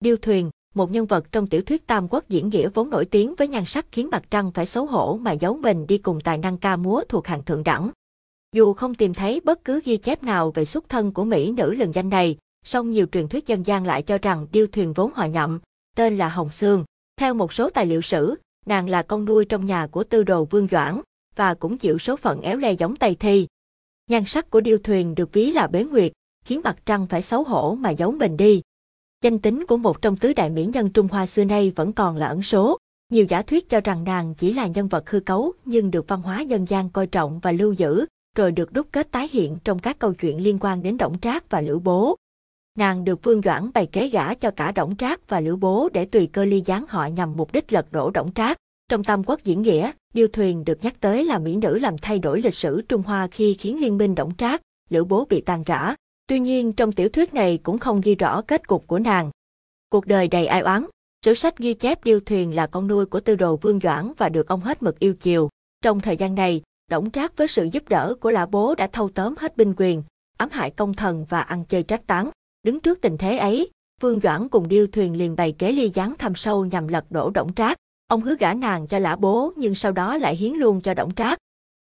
[0.00, 3.34] Điêu thuyền, một nhân vật trong tiểu thuyết Tam Quốc diễn nghĩa vốn nổi tiếng
[3.34, 6.38] với nhan sắc khiến mặt Trăng phải xấu hổ mà giấu mình đi cùng tài
[6.38, 7.90] năng ca múa thuộc hàng thượng đẳng.
[8.52, 11.74] Dù không tìm thấy bất cứ ghi chép nào về xuất thân của mỹ nữ
[11.74, 15.12] lừng danh này, song nhiều truyền thuyết dân gian lại cho rằng điêu thuyền vốn
[15.14, 15.60] họ nhậm,
[15.96, 16.84] tên là Hồng Sương.
[17.16, 18.34] Theo một số tài liệu sử,
[18.66, 21.00] nàng là con nuôi trong nhà của tư đồ Vương Doãn,
[21.36, 23.46] và cũng chịu số phận éo le giống Tây Thi.
[24.10, 26.12] Nhan sắc của điêu thuyền được ví là bế nguyệt,
[26.44, 28.62] khiến mặt trăng phải xấu hổ mà giấu mình đi.
[29.24, 32.16] Danh tính của một trong tứ đại mỹ nhân Trung Hoa xưa nay vẫn còn
[32.16, 32.78] là ẩn số.
[33.12, 36.22] Nhiều giả thuyết cho rằng nàng chỉ là nhân vật hư cấu nhưng được văn
[36.22, 39.78] hóa dân gian coi trọng và lưu giữ, rồi được đúc kết tái hiện trong
[39.78, 42.16] các câu chuyện liên quan đến Đổng Trác và Lữ Bố.
[42.78, 46.04] Nàng được Vương Doãn bày kế gả cho cả Đổng Trác và Lữ Bố để
[46.04, 48.56] tùy cơ ly gián họ nhằm mục đích lật đổ Đổng Trác.
[48.90, 52.18] Trong Tam Quốc diễn nghĩa, Điêu Thuyền được nhắc tới là mỹ nữ làm thay
[52.18, 55.62] đổi lịch sử Trung Hoa khi khiến liên minh Đổng Trác, Lữ Bố bị tàn
[55.66, 55.94] rã.
[56.28, 59.30] Tuy nhiên trong tiểu thuyết này cũng không ghi rõ kết cục của nàng.
[59.90, 60.84] Cuộc đời đầy ai oán,
[61.24, 64.28] sử sách ghi chép Điêu Thuyền là con nuôi của tư đồ Vương Doãn và
[64.28, 65.48] được ông hết mực yêu chiều.
[65.82, 69.08] Trong thời gian này, Đổng Trác với sự giúp đỡ của Lã Bố đã thâu
[69.08, 70.02] tóm hết binh quyền,
[70.38, 72.30] ám hại công thần và ăn chơi trác tán.
[72.62, 76.14] Đứng trước tình thế ấy, Vương Doãn cùng Điêu Thuyền liền bày kế ly gián
[76.18, 77.76] thăm sâu nhằm lật đổ Đổng Trác.
[78.08, 81.14] Ông hứa gả nàng cho Lã Bố nhưng sau đó lại hiến luôn cho Đổng
[81.14, 81.38] Trác.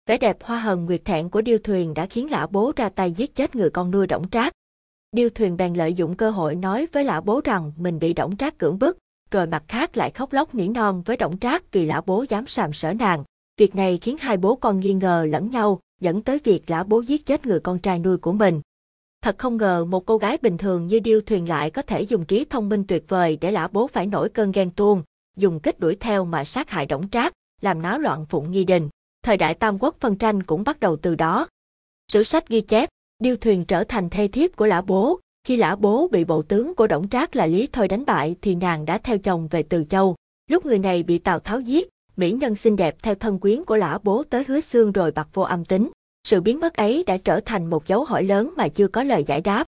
[0.07, 3.11] Vẻ đẹp hoa hồng nguyệt thẹn của Điêu Thuyền đã khiến Lã Bố ra tay
[3.11, 4.53] giết chết người con nuôi Đổng Trác.
[5.11, 8.37] Điêu Thuyền bèn lợi dụng cơ hội nói với Lã Bố rằng mình bị Đổng
[8.37, 8.97] Trác cưỡng bức,
[9.31, 12.47] rồi mặt khác lại khóc lóc nỉ non với Đổng Trác vì Lã Bố dám
[12.47, 13.23] sàm sở nàng.
[13.57, 17.01] Việc này khiến hai bố con nghi ngờ lẫn nhau, dẫn tới việc Lã Bố
[17.01, 18.61] giết chết người con trai nuôi của mình.
[19.21, 22.25] Thật không ngờ một cô gái bình thường như Điêu Thuyền lại có thể dùng
[22.25, 25.03] trí thông minh tuyệt vời để Lã Bố phải nổi cơn ghen tuông,
[25.37, 28.89] dùng kích đuổi theo mà sát hại Đổng Trác, làm náo loạn Phụng Nghi Đình.
[29.27, 31.47] Thời đại Tam Quốc phân tranh cũng bắt đầu từ đó.
[32.11, 32.89] Sử sách ghi chép,
[33.19, 35.19] Điêu Thuyền trở thành thê thiếp của Lã Bố.
[35.43, 38.55] Khi Lã Bố bị bộ tướng của Đổng Trác là Lý Thôi đánh bại thì
[38.55, 40.15] nàng đã theo chồng về Từ Châu.
[40.49, 43.75] Lúc người này bị Tào Tháo giết, mỹ nhân xinh đẹp theo thân quyến của
[43.75, 45.89] Lã Bố tới hứa xương rồi bạc vô âm tính.
[46.27, 49.23] Sự biến mất ấy đã trở thành một dấu hỏi lớn mà chưa có lời
[49.27, 49.65] giải đáp.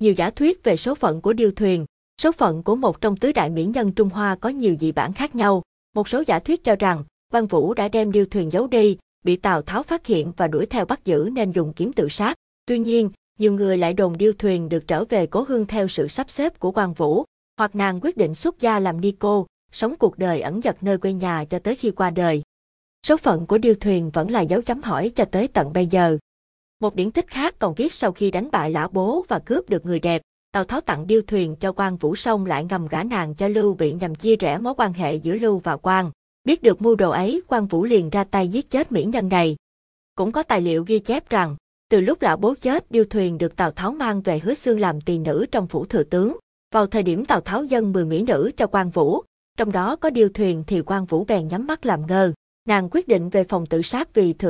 [0.00, 1.86] Nhiều giả thuyết về số phận của Điêu Thuyền,
[2.22, 5.12] số phận của một trong tứ đại mỹ nhân Trung Hoa có nhiều dị bản
[5.12, 5.62] khác nhau.
[5.94, 9.36] Một số giả thuyết cho rằng, Văn Vũ đã đem Điêu Thuyền giấu đi, bị
[9.36, 12.34] Tào Tháo phát hiện và đuổi theo bắt giữ nên dùng kiếm tự sát.
[12.66, 16.08] Tuy nhiên, nhiều người lại đồn Điêu Thuyền được trở về cố hương theo sự
[16.08, 17.24] sắp xếp của quan Vũ,
[17.56, 20.98] hoặc nàng quyết định xuất gia làm ni cô, sống cuộc đời ẩn dật nơi
[20.98, 22.42] quê nhà cho tới khi qua đời.
[23.06, 26.18] Số phận của Điêu Thuyền vẫn là dấu chấm hỏi cho tới tận bây giờ.
[26.80, 29.86] Một điển tích khác còn viết sau khi đánh bại Lã Bố và cướp được
[29.86, 33.34] người đẹp, Tào Tháo tặng Điêu Thuyền cho quan Vũ Sông lại ngầm gả nàng
[33.34, 36.10] cho Lưu Bị nhằm chia rẽ mối quan hệ giữa Lưu và quan.
[36.44, 39.56] Biết được mưu đồ ấy, quan Vũ liền ra tay giết chết mỹ nhân này.
[40.14, 41.56] Cũng có tài liệu ghi chép rằng,
[41.90, 45.00] từ lúc lão Bố chết, Điêu Thuyền được Tào Tháo mang về hứa xương làm
[45.00, 46.36] tỳ nữ trong phủ thừa tướng.
[46.74, 49.22] Vào thời điểm Tào Tháo dân 10 mỹ nữ cho quan Vũ,
[49.58, 52.32] trong đó có Điêu Thuyền thì quan Vũ bèn nhắm mắt làm ngơ.
[52.68, 54.48] Nàng quyết định về phòng tự sát vì thừa